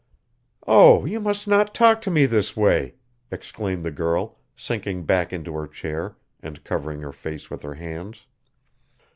[0.65, 2.95] "Oh, you must not talk to me this way!"
[3.29, 8.25] exclaimed the girl, sinking back into her chair and covering her face with her hands.